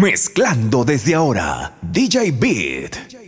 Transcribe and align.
Mezclando 0.00 0.84
desde 0.84 1.12
ahora, 1.12 1.74
DJ 1.82 2.30
Beat. 2.30 3.27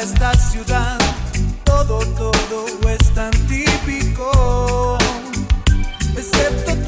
esta 0.00 0.34
ciudad, 0.34 0.98
todo, 1.64 1.98
todo 2.16 2.66
es 2.88 3.14
tan 3.14 3.30
típico, 3.46 4.98
excepto 6.16 6.83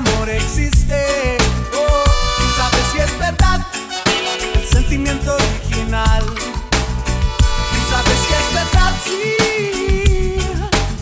amor 0.00 0.28
existe. 0.28 1.36
Oh, 1.74 2.04
tú 2.38 2.44
sabes 2.56 2.84
si 2.92 2.98
es 2.98 3.18
verdad 3.18 3.60
el 4.54 4.66
sentimiento 4.68 5.34
original. 5.34 6.24
Tú 6.26 7.80
sabes 7.90 8.18
si 8.26 8.32
es 8.40 8.54
verdad, 8.54 8.92
sí. 9.04 10.38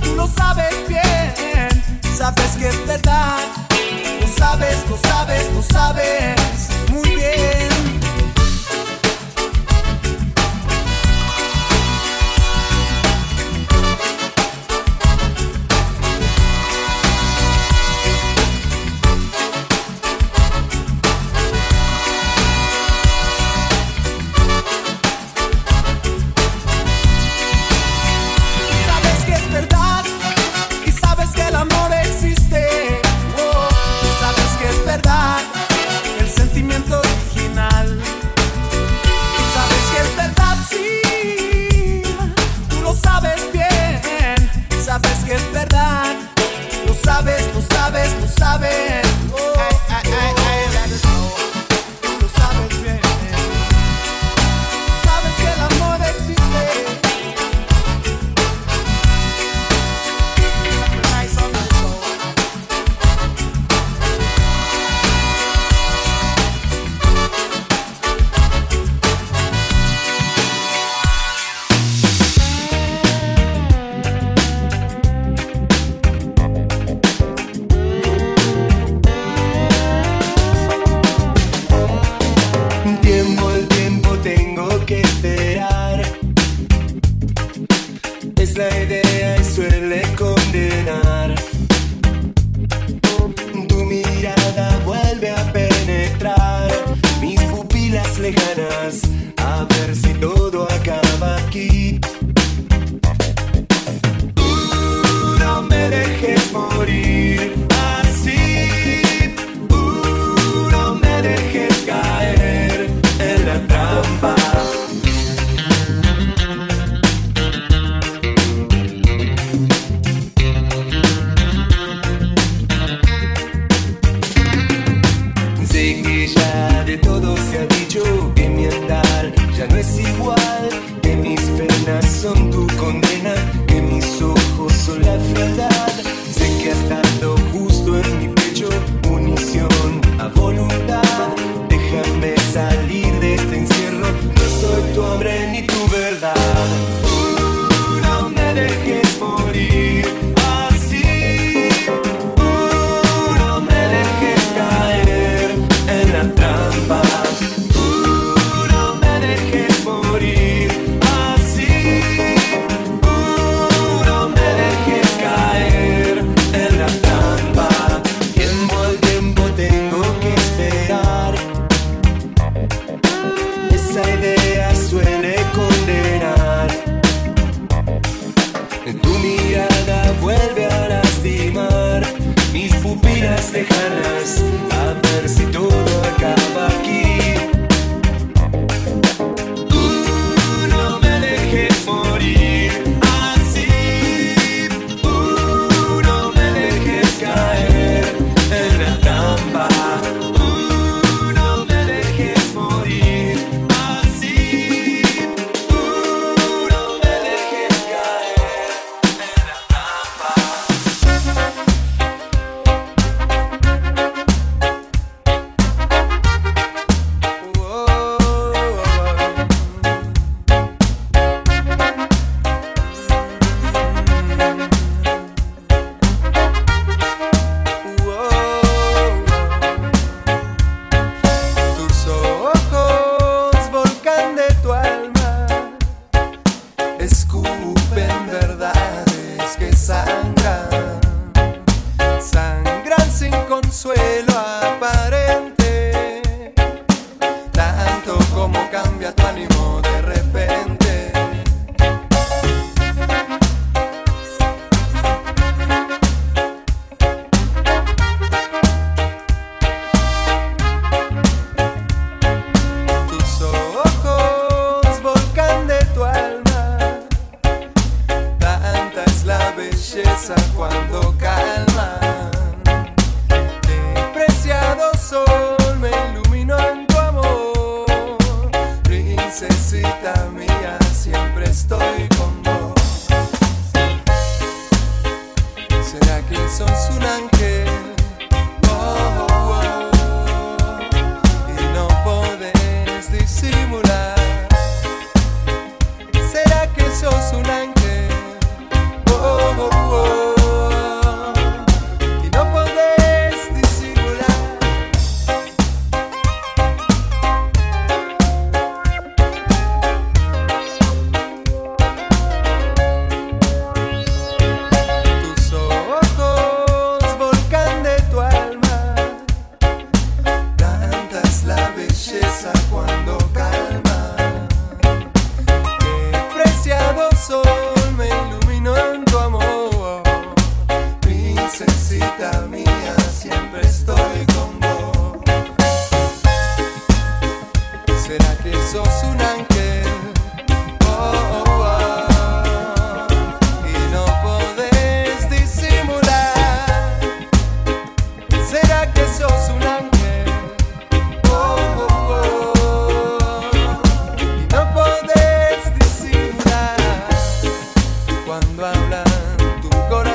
Tú 0.02 0.14
lo 0.14 0.26
sabes 0.26 0.74
bien. 0.88 1.69
Sabes 2.16 2.56
que 2.58 2.69
es 2.69 2.86
verdad. 2.86 3.41
Lo 4.20 4.26
sabes, 4.36 4.76
lo 4.88 4.96
sabes, 4.96 5.52
lo 5.52 5.62
sabes. 5.62 6.38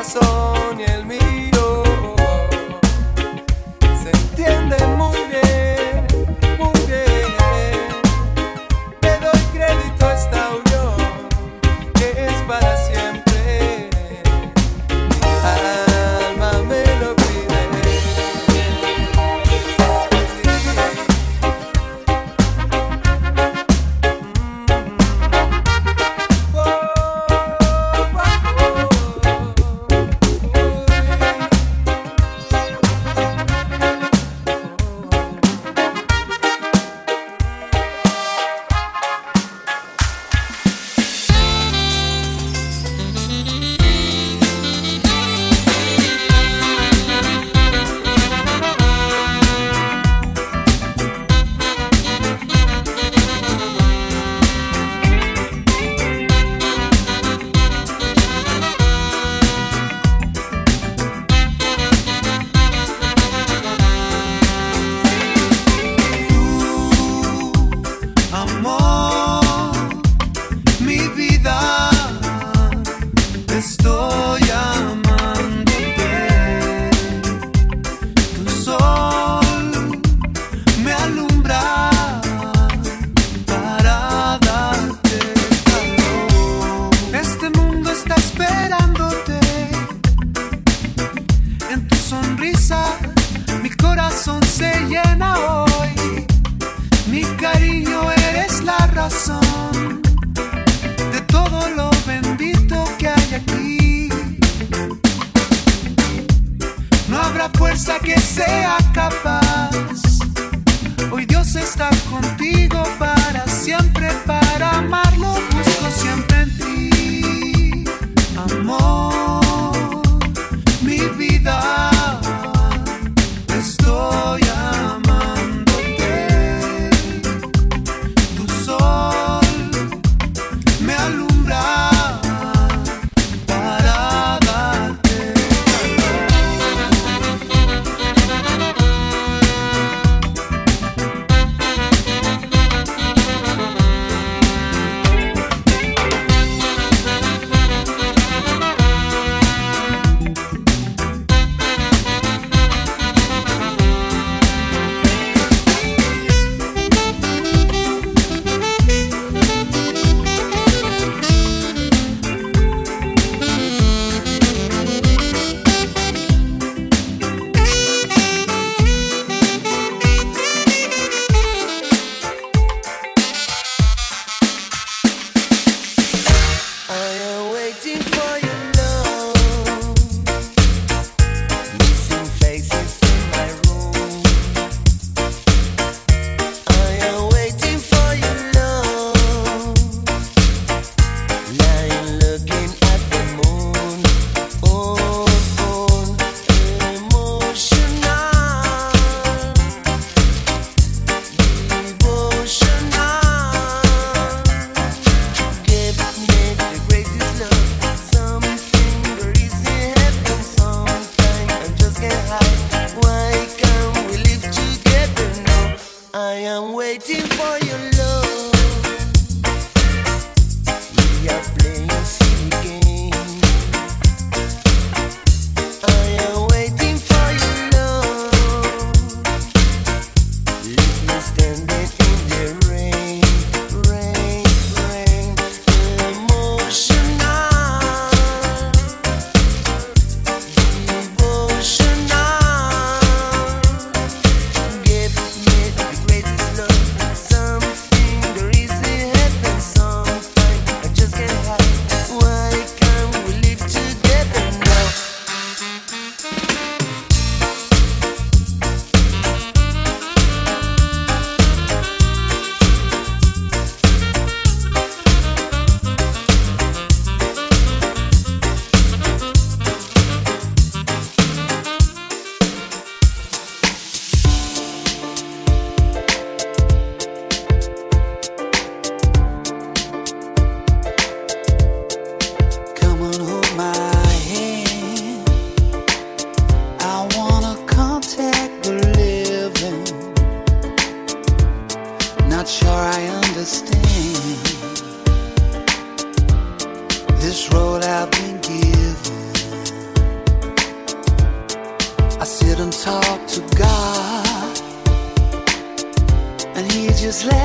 corazón 0.04 0.80
y 0.80 0.84
el 0.84 1.06
mío 1.06 1.84
se 4.02 4.10
entienden 4.10 4.98
muy 4.98 5.18
bien. 5.30 5.53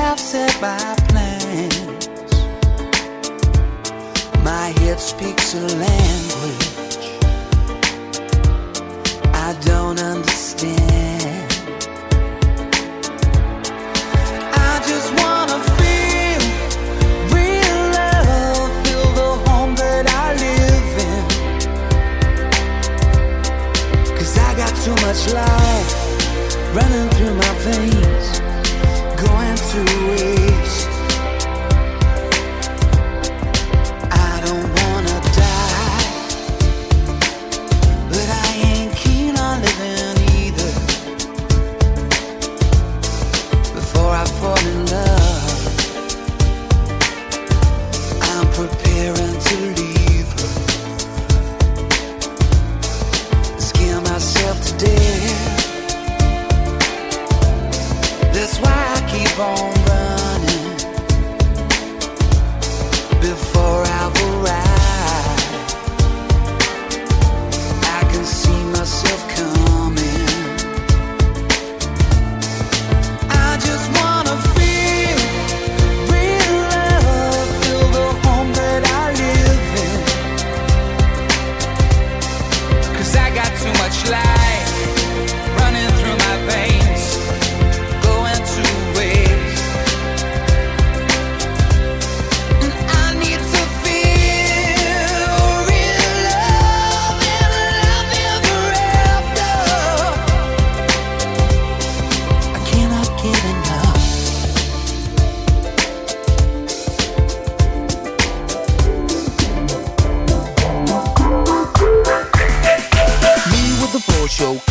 have 0.09 0.19
set 0.19 0.59
my 0.59 0.95
plans. 1.09 2.33
My 4.43 4.73
head 4.79 4.99
speaks 4.99 5.53
a 5.53 5.61
language 5.61 7.19
I 9.31 9.55
don't 9.65 9.99
understand. 9.99 10.78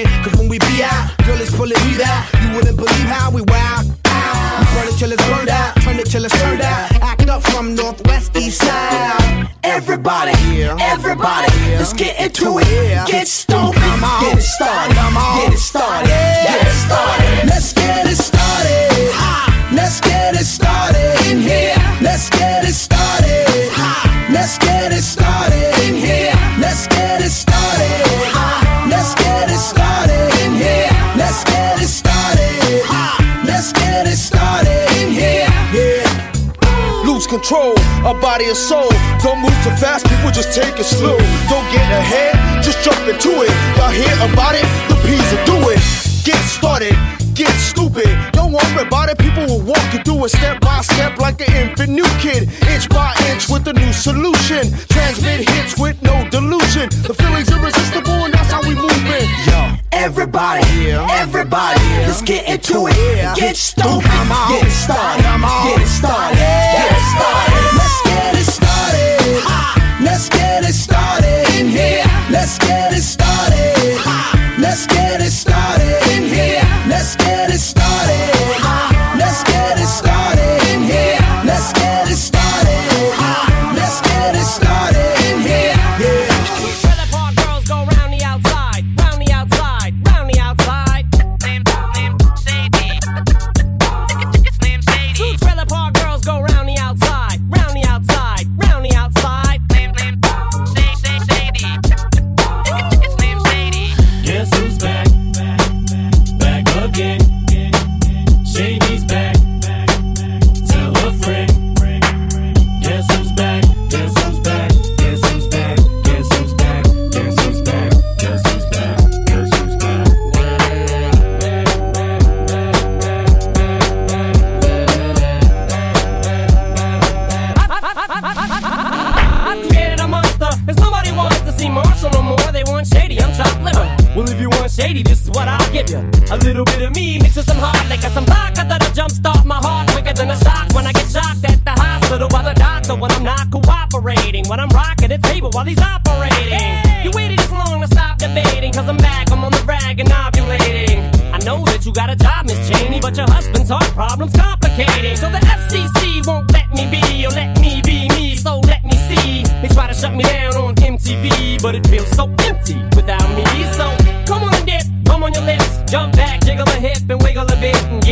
attention. 0.00 0.22
Cause 0.22 0.38
when 0.38 0.48
we 0.48 0.58
be 0.58 0.82
out, 0.82 1.16
girl, 1.24 1.40
it's 1.40 1.54
pulling 1.54 1.78
me 1.86 2.02
out. 2.02 2.24
You 2.42 2.56
wouldn't 2.56 2.76
believe 2.76 3.08
how 3.08 3.30
we 3.30 3.42
wild. 3.42 3.86
We 3.86 4.64
burn 4.74 4.88
it 4.88 4.98
till 4.98 5.12
it's 5.12 5.26
burned 5.28 5.48
out, 5.48 5.76
turn 5.82 5.98
it 5.98 6.06
till 6.06 6.24
it's 6.24 6.40
turned 6.40 6.60
out. 6.60 6.92
Act 7.02 7.28
up 7.28 7.42
from 7.42 7.74
Northwest 7.74 8.36
East 8.36 8.60
Side. 8.62 9.48
Everybody, 9.62 10.62
everybody, 10.80 11.52
let's 11.76 11.92
get 11.92 12.18
into 12.20 12.58
it. 12.58 13.06
Get 13.08 13.28
stoked, 13.28 13.76
get 13.76 14.40
started. 14.40 14.95
your 38.46 38.54
soul. 38.54 38.88
Don't 39.22 39.40
move 39.42 39.56
too 39.64 39.74
fast, 39.82 40.06
people 40.06 40.30
just 40.30 40.54
take 40.54 40.78
it 40.78 40.86
slow. 40.86 41.18
Don't 41.50 41.66
get 41.74 41.86
ahead, 41.90 42.62
just 42.62 42.78
jump 42.84 43.02
into 43.08 43.42
it. 43.42 43.50
Y'all 43.76 43.90
hear 43.90 44.14
about 44.22 44.54
it? 44.54 44.64
The 44.88 44.94
Peas 45.02 45.26
will 45.34 45.44
do 45.44 45.58
it. 45.74 45.82
Get 46.22 46.38
started, 46.46 46.94
get 47.34 47.50
stupid. 47.58 48.06
Don't 48.32 48.52
worry 48.52 48.86
about 48.86 49.10
it, 49.10 49.18
people 49.18 49.44
will 49.46 49.62
walk 49.62 49.82
you 49.92 50.00
through 50.02 50.26
it 50.26 50.30
step 50.30 50.60
by 50.60 50.80
step 50.82 51.18
like 51.18 51.40
an 51.40 51.52
infant 51.54 51.90
new 51.90 52.06
kid. 52.22 52.48
Inch 52.70 52.88
by 52.88 53.14
inch 53.30 53.48
with 53.48 53.66
a 53.66 53.72
new 53.72 53.92
solution. 53.92 54.70
Transmit 54.94 55.48
hits 55.50 55.78
with 55.78 56.00
no 56.02 56.28
delusion. 56.30 56.88
The 57.02 57.14
feeling's 57.14 57.50
irresistible 57.50 58.26
and 58.26 58.32
that's 58.32 58.50
how 58.52 58.62
we 58.62 58.74
move 58.74 59.02
it. 59.10 59.26
Yo. 59.46 59.74
Everybody, 59.92 60.62
yeah. 60.86 61.06
everybody, 61.10 61.80
yeah. 61.80 62.06
let's 62.06 62.22
get 62.22 62.46
into 62.48 62.86
it. 62.86 62.96
Yeah. 62.96 63.34
Get 63.34 63.56
stupid, 63.56 64.02
get 64.50 64.70
stupid. 64.70 64.95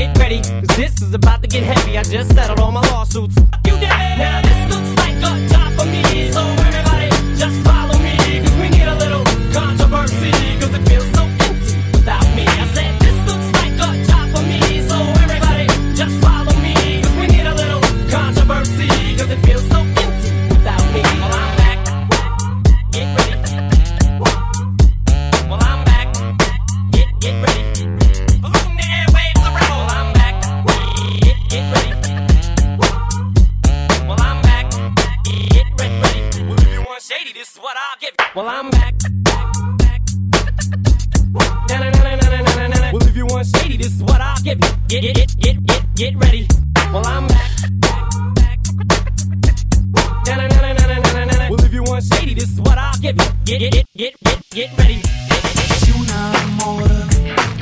get 0.06 0.18
ready, 0.18 0.40
cause 0.40 0.76
this 0.76 1.02
is 1.02 1.14
about 1.14 1.42
to 1.42 1.48
get 1.48 1.62
heavy. 1.62 1.96
I 1.98 2.02
just 2.02 2.34
settled 2.34 2.60
all 2.60 2.72
my 2.72 2.80
lawsuits. 2.90 3.36
This 52.44 52.52
is 52.52 52.60
what 52.60 52.76
I'll 52.76 52.98
give 53.00 53.16
you. 53.16 53.58
Get, 53.58 53.86
get, 53.96 54.14
get 54.50 54.78
ready. 54.78 55.00
Si 55.80 55.92
un 55.92 56.10
amor 56.10 56.84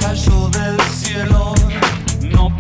cayó 0.01 0.49
del 0.49 0.81
cielo, 0.91 1.55
no. 2.23 2.53